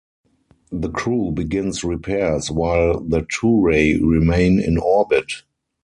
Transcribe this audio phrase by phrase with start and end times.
[0.71, 5.31] The crew begins repairs while the Turei remain in orbit.